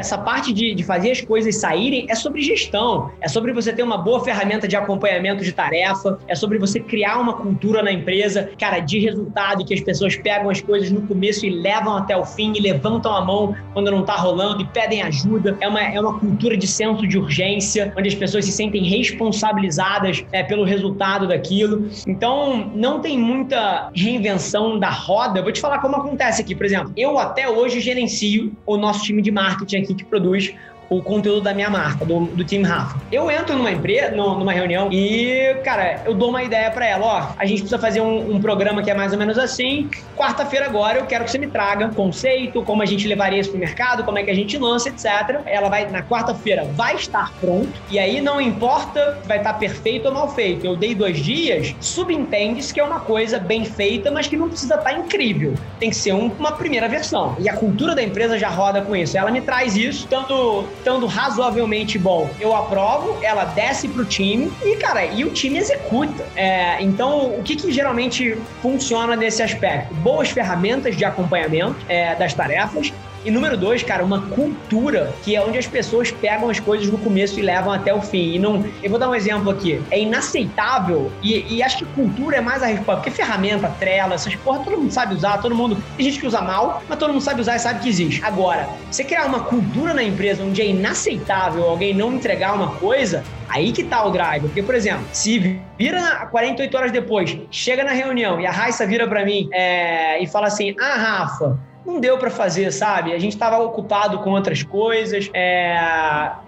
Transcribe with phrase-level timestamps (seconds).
[0.00, 3.82] Essa parte de, de fazer as coisas saírem é sobre gestão, é sobre você ter
[3.82, 8.50] uma boa ferramenta de acompanhamento de tarefa, é sobre você criar uma cultura na empresa,
[8.58, 12.24] cara, de resultado, que as pessoas pegam as coisas no começo e levam até o
[12.24, 15.56] fim e levantam a mão quando não tá rolando e pedem ajuda.
[15.60, 20.24] É uma, é uma cultura de senso de urgência, onde as pessoas se sentem responsabilizadas
[20.32, 21.90] é, pelo resultado daquilo.
[22.06, 25.40] Então, não tem muita reinvenção da roda.
[25.40, 26.90] Eu vou te falar como acontece aqui, por exemplo.
[26.96, 30.54] Eu até hoje gerencio o nosso time de marketing aqui que produz
[30.90, 33.00] o conteúdo da minha marca, do, do time Rafa.
[33.12, 37.28] Eu entro numa empresa, numa reunião e, cara, eu dou uma ideia para ela, ó,
[37.38, 39.88] a gente precisa fazer um, um, programa que é mais ou menos assim.
[40.16, 43.58] Quarta-feira agora eu quero que você me traga conceito, como a gente levaria isso pro
[43.58, 45.40] mercado, como é que a gente lança, etc.
[45.46, 50.14] Ela vai na quarta-feira vai estar pronto e aí não importa vai estar perfeito ou
[50.14, 50.66] mal feito.
[50.66, 54.74] Eu dei dois dias, subentende-se que é uma coisa bem feita, mas que não precisa
[54.74, 55.54] estar incrível.
[55.78, 57.36] Tem que ser um, uma primeira versão.
[57.38, 59.16] E a cultura da empresa já roda com isso.
[59.16, 64.76] Ela me traz isso, tanto estando razoavelmente bom, eu aprovo, ela desce pro time e,
[64.76, 66.26] cara, e o time executa.
[66.34, 69.94] É, então, o que, que geralmente funciona nesse aspecto?
[69.94, 72.92] Boas ferramentas de acompanhamento é, das tarefas,
[73.24, 76.98] e número dois, cara, uma cultura que é onde as pessoas pegam as coisas no
[76.98, 78.34] começo e levam até o fim.
[78.34, 78.64] E não.
[78.82, 79.80] Eu vou dar um exemplo aqui.
[79.90, 82.96] É inaceitável, e, e acho que cultura é mais a resposta.
[82.96, 85.76] Porque ferramenta, trela, essas porra, todo mundo sabe usar, todo mundo.
[85.96, 88.22] Tem gente que usa mal, mas todo mundo sabe usar e sabe que existe.
[88.24, 93.22] Agora, você criar uma cultura na empresa onde é inaceitável alguém não entregar uma coisa,
[93.50, 94.42] Aí que tá o drive.
[94.42, 99.08] Porque, por exemplo, se vira 48 horas depois, chega na reunião e a Raissa vira
[99.08, 103.12] para mim é, e fala assim: Ah, Rafa, não deu para fazer, sabe?
[103.12, 105.30] A gente estava ocupado com outras coisas.
[105.32, 105.74] É...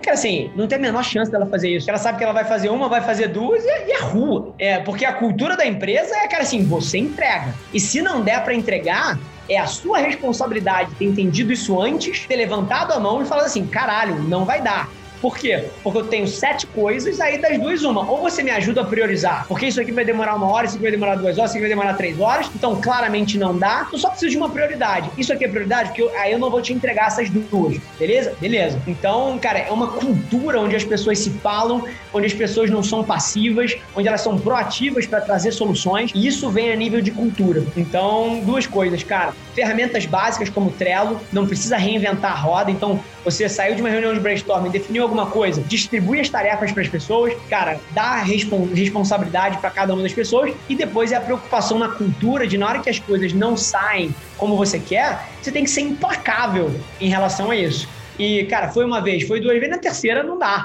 [0.03, 1.89] Cara, assim, não tem a menor chance dela fazer isso.
[1.89, 4.55] Ela sabe que ela vai fazer uma, vai fazer duas e, é, é rua.
[4.59, 7.55] É, porque a cultura da empresa é, cara, assim, você entrega.
[7.73, 12.37] E se não der para entregar, é a sua responsabilidade ter entendido isso antes, ter
[12.37, 14.89] levantado a mão e falado assim: caralho, não vai dar.
[15.23, 15.67] Por quê?
[15.85, 18.11] Porque eu tenho sete coisas, aí das duas, uma.
[18.11, 20.83] Ou você me ajuda a priorizar, porque isso aqui vai demorar uma hora, isso aqui
[20.83, 23.87] vai demorar duas horas, isso aqui vai demorar três horas, então claramente não dá.
[23.93, 25.09] Eu só preciso de uma prioridade.
[25.17, 28.35] Isso aqui é prioridade, porque eu, aí eu não vou te entregar essas duas, beleza?
[28.41, 28.83] Beleza.
[28.85, 33.05] Então, cara, é uma cultura onde as pessoas se falam, onde as pessoas não são
[33.05, 37.63] passivas, onde elas são proativas para trazer soluções, e isso vem a nível de cultura.
[37.77, 39.33] Então, duas coisas, cara.
[39.55, 44.13] Ferramentas básicas como Trello, não precisa reinventar a roda, então você saiu de uma reunião
[44.13, 49.71] de brainstorming, definiu alguma coisa, distribui as tarefas para as pessoas, cara, dá responsabilidade para
[49.71, 52.89] cada uma das pessoas e depois é a preocupação na cultura de na hora que
[52.89, 57.57] as coisas não saem como você quer, você tem que ser implacável em relação a
[57.57, 57.87] isso.
[58.19, 60.65] E, cara, foi uma vez, foi duas vezes, na terceira não dá.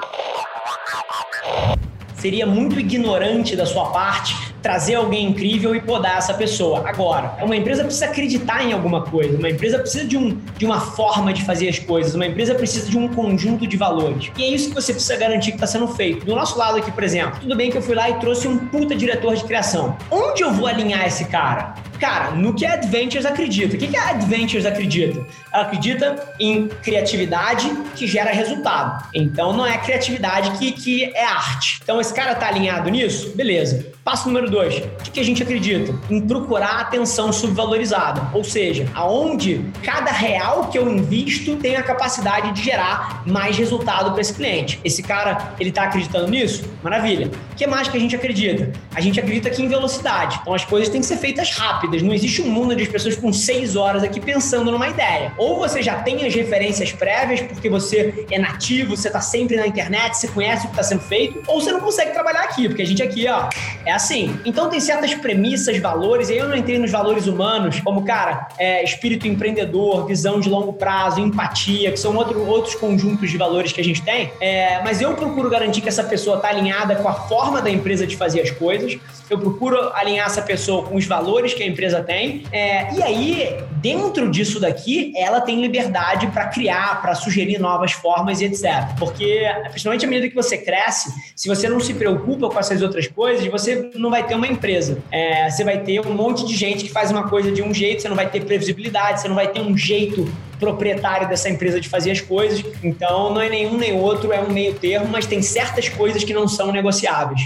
[2.16, 6.88] Seria muito ignorante da sua parte trazer alguém incrível e podar essa pessoa.
[6.88, 10.79] Agora, uma empresa precisa acreditar em alguma coisa, uma empresa precisa de, um, de uma
[10.79, 14.31] forma de fazer as coisas, uma empresa precisa de um conjunto de valores.
[14.38, 16.25] E é isso que você precisa garantir que está sendo feito.
[16.25, 18.57] Do nosso lado aqui, por exemplo, tudo bem que eu fui lá e trouxe um
[18.57, 19.97] puta diretor de criação.
[20.09, 21.75] Onde eu vou alinhar esse cara?
[22.00, 23.75] Cara, no que a Adventures acredita.
[23.75, 25.25] O que a Adventures acredita?
[25.51, 29.07] Ela acredita em criatividade que gera resultado.
[29.13, 31.79] Então não é criatividade que, que é arte.
[31.84, 33.31] Então esse cara tá alinhado nisso?
[33.35, 33.97] Beleza.
[34.07, 34.78] Passo número dois.
[34.78, 35.94] O que a gente acredita?
[36.09, 38.29] Em procurar atenção subvalorizada.
[38.34, 44.12] Ou seja, aonde cada real que eu invisto tem a capacidade de gerar mais resultado
[44.12, 44.79] para esse cliente.
[44.81, 46.63] Esse cara, ele tá acreditando nisso?
[46.81, 47.29] Maravilha.
[47.51, 48.72] O que mais que a gente acredita?
[48.95, 50.39] A gente acredita aqui em velocidade.
[50.41, 52.01] Então as coisas têm que ser feitas rápidas.
[52.01, 55.34] Não existe um mundo de pessoas com seis horas aqui pensando numa ideia.
[55.38, 59.68] Ou você já tem as referências prévias, porque você é nativo, você tá sempre na
[59.68, 62.84] internet, você conhece o que está sendo feito, ou você não consegue trabalhar aqui, porque
[62.84, 63.50] a gente aqui, ó,
[63.85, 64.40] é assim.
[64.46, 68.47] Então tem certas premissas, valores, e aí eu não entrei nos valores humanos, como, cara,
[68.58, 73.72] é, espírito empreendedor, visão de longo prazo, empatia, que são outro, outros conjuntos de valores
[73.72, 74.31] que a gente tem.
[74.40, 78.07] É, mas eu procuro garantir que essa pessoa está alinhada com a forma da empresa
[78.07, 78.97] de fazer as coisas.
[79.30, 82.44] Eu procuro alinhar essa pessoa com os valores que a empresa tem.
[82.51, 88.39] É, e aí, dentro disso daqui, ela tem liberdade para criar, para sugerir novas formas
[88.39, 88.95] e etc.
[88.98, 93.07] Porque, principalmente à medida que você cresce, se você não se preocupa com essas outras
[93.07, 95.00] coisas, você não vai ter uma empresa.
[95.12, 98.01] É, você vai ter um monte de gente que faz uma coisa de um jeito,
[98.01, 101.88] você não vai ter previsibilidade, você não vai ter um jeito proprietário dessa empresa de
[101.88, 102.63] fazer as coisas.
[102.84, 106.34] Então, não é nenhum nem outro, é um meio termo, mas tem certas coisas que
[106.34, 107.42] não são negociáveis.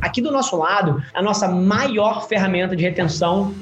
[0.00, 3.54] Aqui do nosso lado, a nossa maior ferramenta de retenção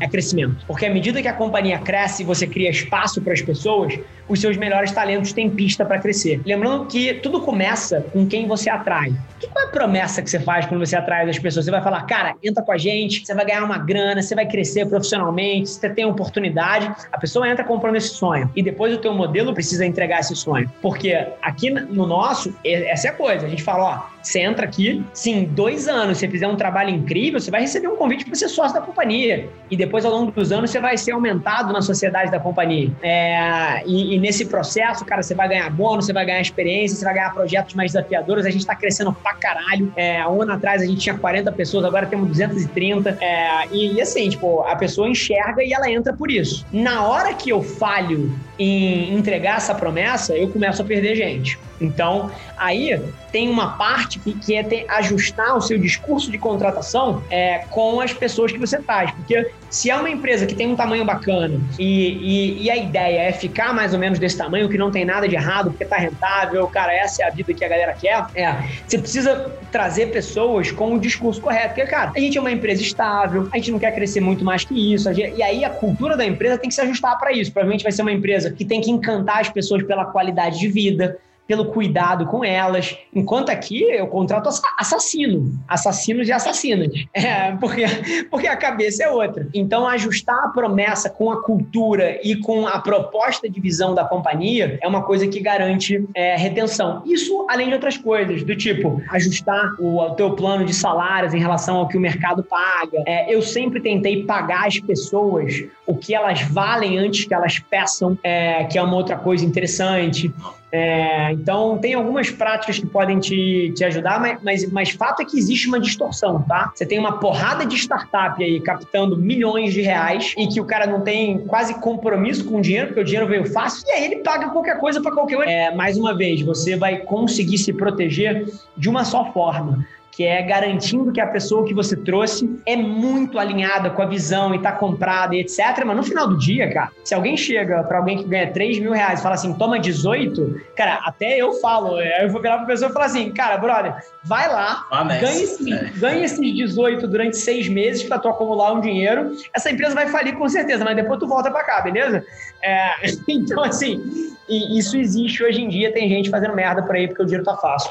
[0.00, 0.64] é crescimento.
[0.66, 3.98] Porque à medida que a companhia cresce e você cria espaço para as pessoas,
[4.28, 6.40] os seus melhores talentos têm pista para crescer.
[6.44, 9.12] Lembrando que tudo começa com quem você atrai.
[9.38, 11.64] Que qual é a promessa que você faz quando você atrai as pessoas?
[11.64, 14.46] Você vai falar, cara, entra com a gente, você vai ganhar uma grana, você vai
[14.46, 16.90] crescer profissionalmente, você tem oportunidade.
[17.12, 20.70] A pessoa entra comprando esse sonho e depois o teu modelo precisa entregar esse sonho.
[20.80, 23.46] Porque aqui no nosso, essa é a coisa.
[23.46, 26.90] A gente fala, ó, você entra aqui, se em dois anos você fizer um trabalho
[26.90, 29.48] incrível, você vai receber um convite para ser sócio da companhia.
[29.70, 32.90] E depois, ao longo dos anos, você vai ser aumentado na sociedade da companhia.
[33.02, 37.04] É, e, e, nesse processo, cara, você vai ganhar bônus, você vai ganhar experiência, você
[37.04, 38.46] vai ganhar projetos mais desafiadores.
[38.46, 39.92] A gente está crescendo pra caralho.
[39.94, 43.18] É, um ano atrás a gente tinha 40 pessoas, agora temos 230.
[43.20, 46.64] É, e, e assim, tipo, a pessoa enxerga e ela entra por isso.
[46.72, 51.58] Na hora que eu falho em entregar essa promessa, eu começo a perder gente.
[51.80, 53.00] Então, aí
[53.32, 58.12] tem uma parte que, é ter, ajustar o seu discurso de contratação é, com as
[58.12, 59.10] pessoas que você traz.
[59.12, 63.22] Porque se é uma empresa que tem um tamanho bacana e, e, e, a ideia
[63.22, 65.96] é ficar mais ou menos desse tamanho, que não tem nada de errado, porque tá
[65.96, 68.54] rentável, cara, essa é a vida que a galera quer, é,
[68.86, 71.74] você precisa trazer pessoas com o discurso correto.
[71.74, 74.64] Porque, cara, a gente é uma empresa estável, a gente não quer crescer muito mais
[74.64, 77.52] que isso, gente, e aí a cultura da empresa tem que se ajustar para isso.
[77.52, 81.18] Provavelmente vai ser uma empresa que tem que encantar as pessoas pela qualidade de vida,
[81.46, 82.96] pelo cuidado com elas.
[83.14, 84.48] Enquanto aqui eu contrato
[84.78, 86.92] assassino, assassinos e assassinas.
[87.24, 87.84] É, porque,
[88.30, 89.48] porque a cabeça é outra.
[89.54, 94.78] Então, ajustar a promessa com a cultura e com a proposta de visão da companhia
[94.82, 97.02] é uma coisa que garante é, retenção.
[97.06, 101.38] Isso, além de outras coisas, do tipo ajustar o, o teu plano de salários em
[101.38, 103.02] relação ao que o mercado paga.
[103.06, 108.18] É, eu sempre tentei pagar as pessoas o que elas valem antes que elas peçam,
[108.22, 110.32] é, que é uma outra coisa interessante.
[110.76, 115.24] É, então, tem algumas práticas que podem te, te ajudar, mas, mas, mas fato é
[115.24, 116.72] que existe uma distorção, tá?
[116.74, 120.84] Você tem uma porrada de startup aí captando milhões de reais e que o cara
[120.84, 124.16] não tem quase compromisso com o dinheiro, porque o dinheiro veio fácil, e aí ele
[124.16, 125.42] paga qualquer coisa para qualquer um.
[125.44, 128.44] É, mais uma vez, você vai conseguir se proteger
[128.76, 133.36] de uma só forma que é garantindo que a pessoa que você trouxe é muito
[133.36, 135.84] alinhada com a visão e tá comprada e etc.
[135.84, 138.92] Mas no final do dia, cara, se alguém chega para alguém que ganha 3 mil
[138.92, 142.90] reais e fala assim, toma 18, cara, até eu falo, eu vou virar pra pessoa
[142.90, 145.90] e falar assim, cara, brother, vai lá, ah, ganha, esse, é.
[145.96, 149.32] ganha esses 18 durante seis meses pra tu acumular um dinheiro.
[149.52, 152.24] Essa empresa vai falir com certeza, mas depois tu volta pra cá, beleza?
[152.62, 152.90] É,
[153.28, 157.26] então, assim, isso existe hoje em dia, tem gente fazendo merda por aí porque o
[157.26, 157.90] dinheiro tá fácil.